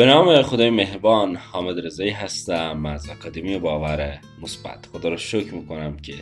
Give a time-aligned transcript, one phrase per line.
[0.00, 2.86] به نام خدای مهربان حامد رضایی هستم.
[2.86, 4.86] از اکادمی باور مثبت.
[4.92, 6.14] خدا رو شکر می‌کنم که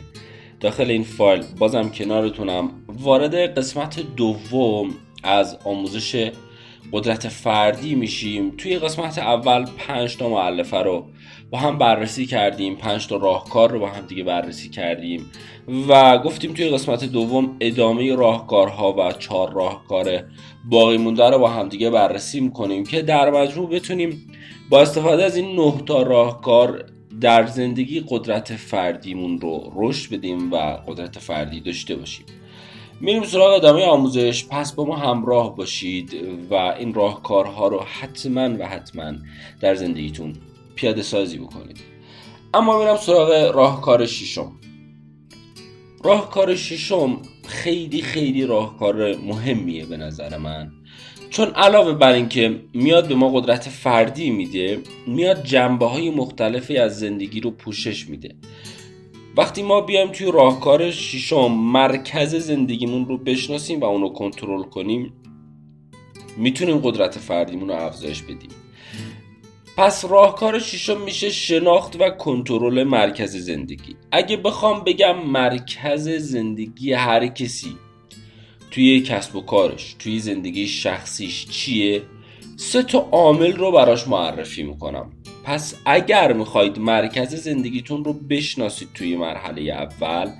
[0.59, 2.71] داخل این فایل بازم کنارتونم.
[2.87, 6.31] وارد قسمت دوم از آموزش
[6.91, 8.53] قدرت فردی میشیم.
[8.57, 11.05] توی قسمت اول پنج تا معلفه رو
[11.51, 12.75] با هم بررسی کردیم.
[12.75, 15.25] پنج تا راهکار رو با هم دیگه بررسی کردیم.
[15.89, 20.23] و گفتیم توی قسمت دوم ادامه راهکارها و چهار راهکار
[20.69, 24.31] باقی مونده رو با هم دیگه بررسی می‌کنیم که در مجموع بتونیم
[24.69, 26.85] با استفاده از این نه تا راهکار
[27.21, 30.55] در زندگی قدرت فردیمون رو رشد بدیم و
[30.87, 32.25] قدرت فردی داشته باشیم.
[33.01, 34.45] میریم سراغ ادامه آموزش.
[34.47, 36.15] پس با ما همراه باشید
[36.49, 39.13] و این راهکارها رو حتما و حتما
[39.61, 40.33] در زندگیتون
[40.75, 41.77] پیاده سازی بکنید.
[42.53, 44.51] اما میرم سراغ راهکار ششم.
[46.03, 50.71] راهکار ششم خیلی خیلی راهکار مهمیه به نظر من.
[51.29, 56.99] چون علاوه بر اینکه میاد به ما قدرت فردی میده میاد جنبه های مختلفی از
[56.99, 58.35] زندگی رو پوشش میده.
[59.39, 65.13] وقتی ما بیایم توی راهکار ششم مرکز زندگیمون رو بشناسیم و اونو کنترل کنیم
[66.37, 68.49] می‌تونیم قدرت فردیمون رو افزایش بدیم.
[69.77, 73.95] پس راهکار ششم میشه شناخت و کنترل مرکز زندگی.
[74.11, 77.75] اگه بخوام بگم مرکز زندگی هر کسی
[78.71, 82.01] توی کسب و کارش توی زندگی شخصیش چیه
[82.57, 85.11] سه تا عامل رو براش معرفی می‌کنم.
[85.43, 90.31] پس اگر می‌خواید مرکز زندگیتون رو بشناسید توی مرحله اول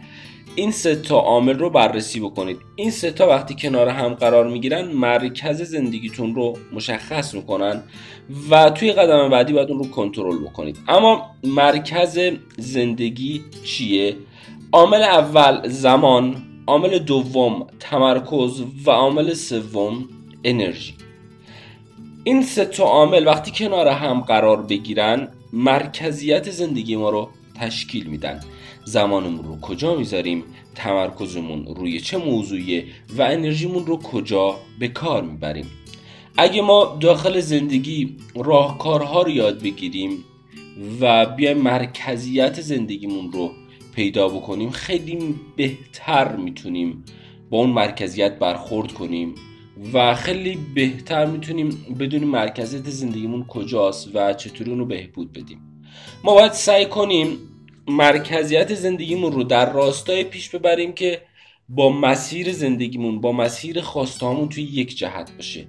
[0.56, 2.58] این سه تا عامل رو بررسی بکنید.
[2.76, 7.84] این سه تا وقتی کنار هم قرار می‌گیرن مرکز زندگیتون رو مشخص می‌کنن
[8.50, 10.78] و توی قدم بعدی باید اون رو کنترل بکنید.
[10.88, 12.20] اما مرکز
[12.58, 14.16] زندگی چیه؟
[14.72, 16.36] عامل اول زمان
[16.68, 20.10] عامل دوم تمرکز و عامل سوم
[20.44, 20.94] انرژی.
[22.24, 28.40] این سه تا عامل وقتی کنار هم قرار بگیرن مرکزیت زندگی ما رو تشکیل میدن.
[28.86, 30.44] زمانمون رو کجا می‌ذاریم؟
[30.76, 32.86] تمرکزمون روی چه موضوعیه؟
[33.18, 35.66] و انرژیمون رو کجا به کار می‌بریم؟
[36.38, 40.24] اگه ما داخل زندگی راهکارها رو یاد بگیریم
[41.02, 43.52] و بیایم مرکزیت زندگیمون رو
[43.96, 47.04] پیدا بکنیم خیلی بهتر می‌تونیم
[47.50, 49.36] با اون مرکزیت برخورد کنیم.
[49.94, 51.70] و خیلی بهتر می‌تونیم
[52.00, 55.84] بدونیم مرکزیت زندگیمون کجاست و چطوری اونو بهبود بدیم.
[56.24, 57.38] ما باید سعی کنیم
[57.88, 61.22] مرکزیت زندگیمون رو در راستای پیش ببریم که
[61.70, 65.68] با مسیر زندگیمون با مسیر خواستهامون توی یک جهت باشه.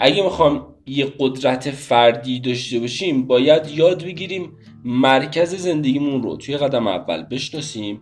[0.00, 4.52] اگه می‌خوام یه قدرت فردی داشته باشیم باید یاد بگیریم
[4.84, 8.00] مرکز زندگیمون رو توی قدم اول بشناسیم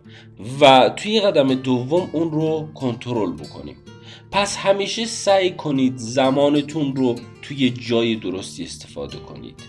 [0.61, 3.75] و توی قدم دوم اون رو کنترل بکنیم.
[4.31, 9.59] پس همیشه سعی کنید زمانتون رو توی جای درستی استفاده کنید.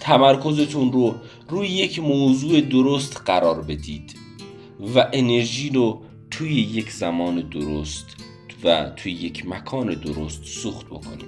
[0.00, 1.14] تمرکزتون رو
[1.48, 4.14] روی یک موضوع درست قرار بدید
[4.94, 8.06] و انرژی رو توی یک زمان درست
[8.64, 11.23] و توی یک مکان درست سوخت بکنید.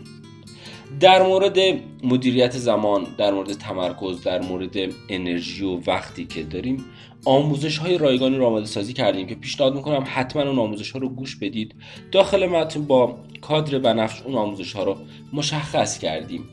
[1.00, 1.58] در مورد
[2.04, 4.76] مدیریت زمان در مورد تمرکز در مورد
[5.08, 6.84] انرژی و وقتی که داریم
[7.24, 11.08] آموزش های رایگانی رو آماده سازی کردیم که پیشنهاد می‌کنم حتما اون آموزش ها رو
[11.08, 11.74] گوش بدید.
[12.12, 14.96] داخل متن با کادر بنفش اون آموزش ها رو
[15.32, 16.44] مشخص کردیم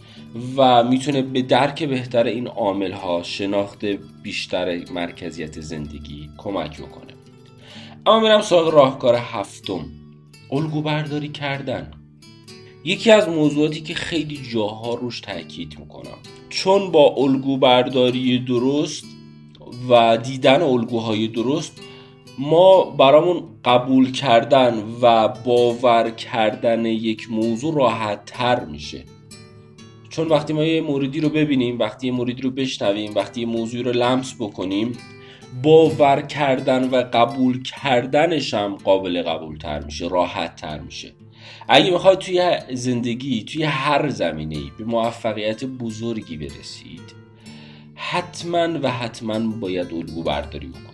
[0.58, 3.86] و می‌تونه به درک بهتر این عامل ها شناخت
[4.24, 7.14] بیشتر مرکزیت زندگی کمک بکنه.
[8.06, 9.86] اما میرم سراغ راهکار هفتم.
[10.52, 11.92] الگو برداری کردن.
[12.86, 16.18] یکی از موضوعاتی که خیلی جاها روش تاکید می‌کنم.
[16.50, 19.06] چون با الگو برداری درست
[19.90, 21.82] و دیدن الگوهای درست
[22.40, 29.04] ما برامون قبول کردن و باور کردن یک موضوع راحت تر میشه.
[30.10, 33.84] چون وقتی ما یه موردی رو ببینیم وقتی یه موردی رو بشنویم وقتی یه موضوعی
[33.84, 34.98] رو لمس بکنیم
[35.64, 41.14] باور کردن و قبول کردنش هم قابل قبول تر میشه راحت تر میشه.
[41.68, 47.24] اگه می‌خواد توی زندگی توی هر زمینه به موفقیت بزرگی برسید
[47.96, 50.94] حتما و حتما باید الگو برداری بکنید.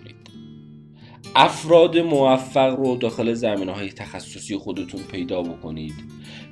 [1.34, 5.94] افراد موفق رو داخل زمینه های تخصصی خودتون پیدا بکنید.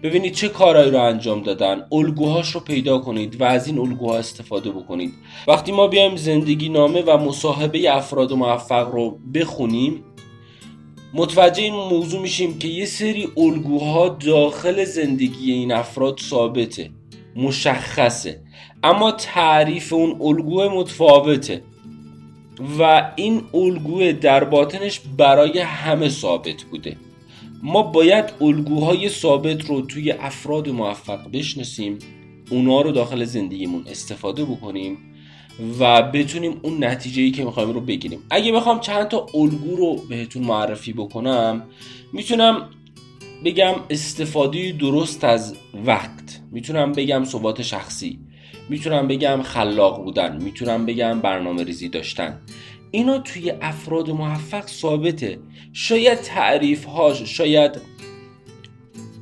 [0.03, 4.71] ببینید چه کارهایی رو انجام دادن الگوهاش رو پیدا کنید و از این الگوها استفاده
[4.71, 5.13] بکنید.
[5.49, 10.05] وقتی ما بیایم زندگی نامه و مصاحبه افراد موفق رو بخونیم
[11.15, 16.91] متوجه این موضوع میشیم که یه سری الگوها داخل زندگی این افراد ثابته
[17.37, 18.41] مشخصه.
[18.83, 21.63] اما تعریف اون الگوه متفاوته
[22.79, 26.97] و این الگوه در باطنش برای همه ثابت بوده.
[27.63, 31.99] ما باید الگوهای ثابت رو توی افراد موفق بشناسیم
[32.51, 34.99] اونا رو داخل زندگیمون استفاده بکنیم
[35.81, 38.23] و بتونیم اون نتیجه ای که می‌خوایم رو بگیریم.
[38.31, 41.63] اگه بخوام چند تا الگو رو بهتون معرفی بکنم
[42.13, 42.71] می‌تونم
[43.45, 45.55] بگم استفاده درست از
[45.87, 46.41] وقت.
[46.53, 48.19] می‌تونم بگم ثبات شخصی.
[48.69, 50.43] می‌تونم بگم خلاق بودن.
[50.43, 52.41] می‌تونم بگم برنامه ریزی داشتن.
[52.91, 55.39] اینا توی افراد موفق ثابته.
[55.73, 57.81] شاید تعریف هاش شاید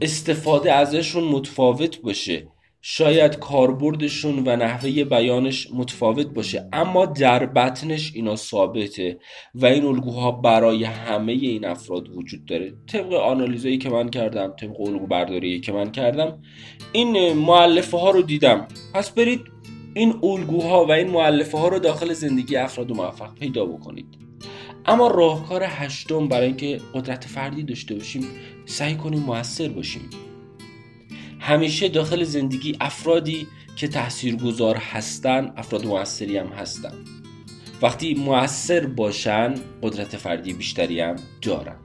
[0.01, 2.49] استفاده ازشون متفاوت باشه.
[2.89, 9.19] شاید کاربردشون و نحوه بیانش متفاوت باشه اما در بطنش اینا ثابته
[9.55, 12.75] و این الگوها برای همه این افراد وجود داره.
[12.87, 16.39] طبق آنالیزایی که من کردم طبق الگو برداری که من کردم
[16.93, 18.69] این معلفه ها رو دیدم.
[18.95, 19.41] پس برید
[19.95, 24.07] این الگوها و این معلفه ها رو داخل زندگی افراد موفق پیدا بکنید.
[24.87, 28.27] اما راهکار هشتم برای اینکه قدرت فردی داشته باشیم
[28.67, 30.11] سعی کنیم موثر باشیم.
[31.41, 33.47] همیشه داخل زندگی افرادی
[33.77, 36.93] که تاثیرگذار هستن افراد موثری هم هستن.
[37.83, 41.77] وقتی موثر باشن قدرت فردی بیشتری هم دارن.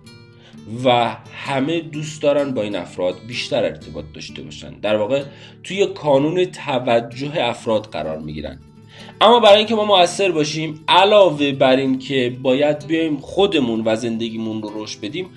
[0.85, 4.79] و همه دوست دارن با این افراد بیشتر ارتباط داشته باشن.
[4.79, 5.23] در واقع
[5.63, 8.59] توی کانون توجه افراد قرار می‌گیرن.
[9.21, 14.61] اما برای اینکه ما موثر باشیم علاوه بر این که باید بیایم خودمون و زندگیمون
[14.61, 15.29] رو رشد بدیم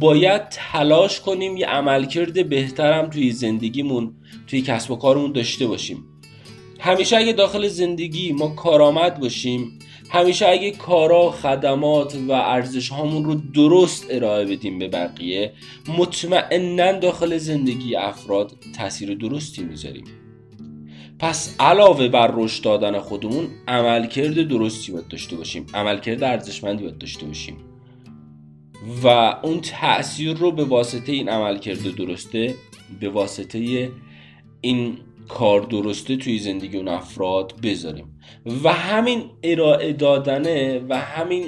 [0.00, 4.14] باید تلاش کنیم یه عملکرد بهترم توی زندگیمون
[4.46, 6.04] توی کسب و کارمون داشته باشیم.
[6.80, 9.78] همیشه اگه داخل زندگی ما کارآمد باشیم
[10.10, 15.52] همیشه اگه کارا خدمات و ارزش هامون رو درست ارائه بدیم به بقیه
[15.98, 20.21] مطمئنا داخل زندگی افراد تاثیر درستی می‌ذاریم.
[21.22, 25.66] پس علاوه بر رشد دادن خودمون عملکرد درستی باید داشته باشیم.
[25.74, 27.56] عملکرد ارزشمندی باید داشته باشیم.
[29.02, 29.08] و
[29.42, 32.54] اون تاثیر رو به واسطه این عملکرد درسته
[33.00, 33.90] به واسطه
[34.60, 34.98] این
[35.28, 38.18] کار درسته توی زندگی اون افراد بذاریم.
[38.64, 41.44] و همین ارائه دادنه و همین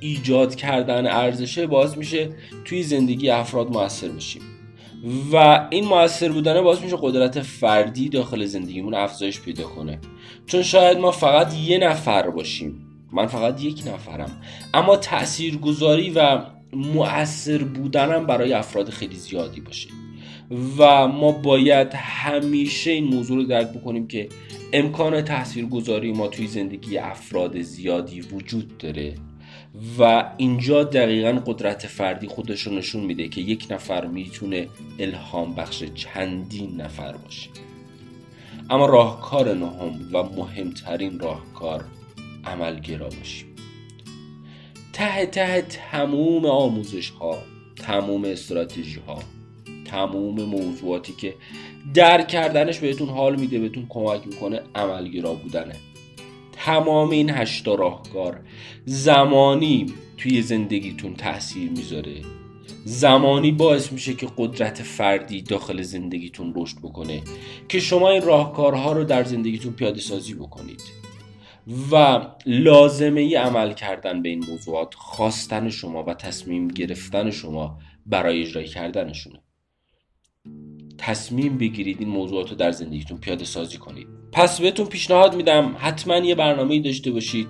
[0.00, 2.30] ایجاد کردن ارزشه باز میشه
[2.64, 4.42] توی زندگی افراد موثر باشیم
[5.32, 9.98] و این موثر بودنه باعث میشه قدرت فردی داخل زندگیمون افزایش پیدا کنه.
[10.46, 12.84] چون شاید ما فقط یه نفر باشیم.
[13.12, 14.30] من فقط یک نفرم.
[14.74, 16.40] اما تاثیرگذاری و
[16.72, 19.88] مؤثر بودنم برای افراد خیلی زیادی باشه.
[20.78, 24.28] و ما باید همیشه این موضوع رو درک بکنیم که
[24.72, 29.14] امکان تاثیرگذاری ما توی زندگی افراد زیادی وجود داره.
[29.98, 35.84] و اینجا دقیقا قدرت فردی خودش رو نشون میده که یک نفر می‌تونه الهام بخش
[35.84, 37.50] چندین نفر باشه.
[38.70, 41.84] اما راهکار نهم و مهمترین راهکار
[42.44, 43.46] عملگرا باشیم.
[44.92, 47.38] ته ته تموم آموزش ها
[47.76, 49.18] تموم استراتژی ها
[49.84, 51.34] تموم موضوعاتی که
[51.94, 55.74] در کردنش بهتون حال میده بهتون کمک می‌کنه عملگرا بودنه.
[56.64, 58.40] تمام این هشتا راهکار
[58.84, 62.22] زمانی توی زندگیتون تاثیر می‌ذاره.
[62.84, 67.22] زمانی باعث میشه که قدرت فردی داخل زندگیتون رشد بکنه
[67.68, 70.82] که شما این راهکارها رو در زندگیتون پیاده سازی بکنید.
[71.92, 78.42] و لازمه ای عمل کردن به این موضوعات خواستن شما و تصمیم گرفتن شما برای
[78.42, 79.42] اجرای کردنشونه.
[80.98, 84.17] تصمیم بگیرید این موضوعات رو در زندگیتون پیاده سازی کنید.
[84.32, 87.48] پس بهتون پیشنهاد میدم حتما یه برنامه داشته باشید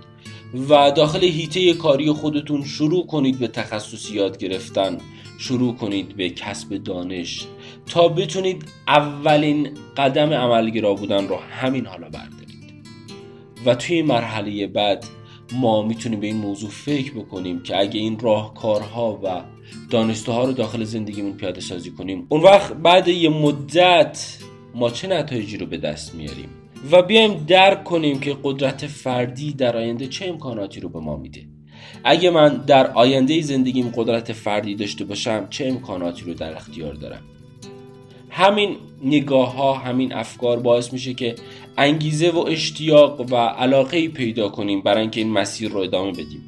[0.68, 4.98] و داخل هیته کاری خودتون شروع کنید به تخصصی یاد گرفتن.
[5.38, 7.46] شروع کنید به کسب دانش
[7.86, 12.58] تا بتونید اولین قدم عملگرا بودن رو همین حالا بردارید.
[13.66, 15.04] و توی مرحله بعد
[15.52, 19.42] ما می‌تونیم به این موضوع فکر بکنیم که اگه این راهکارها و
[19.90, 24.38] دانسته ها رو داخل زندگیمون پیاده سازی کنیم اون وقت بعد یه مدت
[24.74, 26.57] ما چه نتایجی رو به دست میاریم؟
[26.92, 31.44] و بیایم درک کنیم که قدرت فردی در آینده چه امکاناتی رو به ما میده.
[32.04, 37.22] اگه من در آینده زندگیم قدرت فردی داشته باشم چه امکاناتی رو در اختیار دارم؟
[38.30, 41.34] همین نگاه ها همین افکار باعث میشه که
[41.78, 46.42] انگیزه و اشتیاق و علاقه پیدا کنیم برای اینکه این مسیر رو ادامه بدیم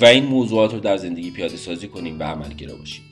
[0.00, 3.04] و این موضوعات رو در زندگی پیاده سازی کنیم و عمل گرا باشیم.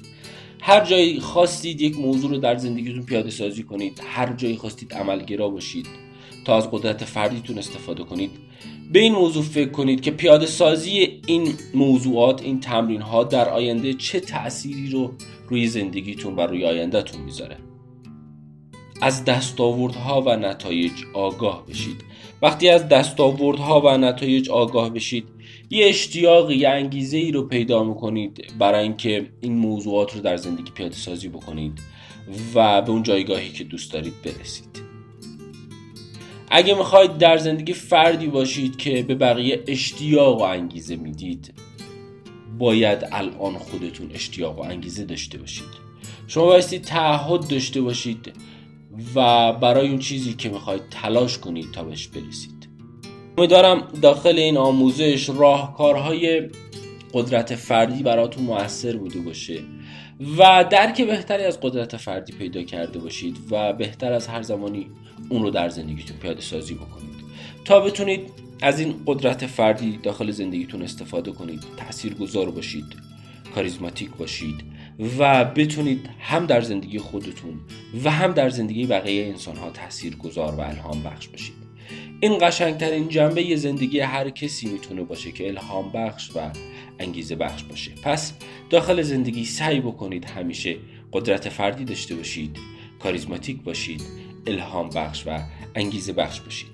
[0.61, 5.49] هر جایی خواستید یک موضوع رو در زندگیتون پیاده سازی کنید هر جایی خواستید عملگرا
[5.49, 6.06] باشید
[6.47, 8.31] تا از قدرت فردیتون استفاده کنید.
[8.93, 13.95] به این موضوع فکر کنید که پیاده سازی این موضوعات این تمرین ها در آینده
[13.95, 15.13] چه تأثیری رو
[15.49, 17.57] روی زندگیتون و روی آیندهتون می‌ذاره؟
[19.03, 22.05] از دستاوردها و نتایج آگاه بشید.
[22.43, 25.25] وقتی از دستاوردها و نتایج آگاه بشید
[25.71, 30.71] یه اشتیاق یه انگیزه ای رو پیدا می‌کنید برای اینکه این موضوعات رو در زندگی
[30.71, 31.79] پیاده سازی بکنید
[32.55, 34.86] و به اون جایگاهی که دوست دارید برسید.
[36.51, 41.55] اگه می‌خواید در زندگی فردی باشید که به بقیه اشتیاق و انگیزه می‌دید
[42.59, 45.87] باید الان خودتون اشتیاق و انگیزه داشته باشید.
[46.27, 48.33] شما بایستی تعهد داشته باشید
[49.15, 52.69] و برای اون چیزی که می‌خواید تلاش کنید تا بهش برسید.
[53.39, 56.49] امیدوارم داخل این آموزش راهکارهای
[57.13, 59.61] قدرت فردی براتون موثر بوده باشه
[60.39, 64.87] و درک بهتری از قدرت فردی پیدا کرده باشید و بهتر از هر زمانی
[65.29, 67.17] اون رو در زندگیتون پیاده سازی بکنید.
[67.65, 68.21] تا بتونید
[68.63, 72.85] از این قدرت فردی داخل زندگیتون استفاده کنید تأثیر گذار باشید
[73.55, 74.65] کاریزماتیک باشید
[75.19, 77.61] و بتونید هم در زندگی خودتون
[78.05, 81.55] و هم در زندگی بقیه انسان ها تأثیر گذار و الهام بخش باشید.
[82.21, 86.51] این قشنگترین جنبه ی زندگی هر کسی می‌تونه باشه که الهام بخش و
[86.99, 87.91] انگیزه بخش باشه.
[88.03, 88.33] پس
[88.71, 90.77] داخل زندگی سعی بکنید همیشه
[91.13, 92.59] قدرت فردی داشته باشید
[93.03, 94.03] کاریزماتیک باشید
[94.47, 95.41] الهام بخش و
[95.75, 96.69] انگیزه بخش باشید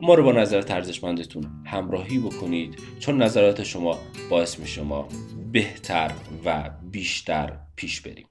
[0.00, 3.98] ما رو با نظرات ارزشمندتون همراهی بکنید چون نظرات شما
[4.30, 5.08] باعث می شما
[5.52, 6.12] بهتر
[6.44, 8.26] و بیشتر پیش بریم.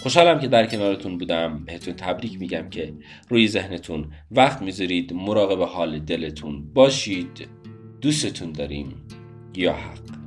[0.00, 1.64] خوشحالم که در کنارتون بودم.
[1.64, 2.94] بهتون تبریک میگم که
[3.28, 7.48] روی ذهنتون وقت می‌ذارید مراقب حال دلتون باشید.
[8.00, 8.94] دوستتون داریم.
[9.54, 10.19] یا حق.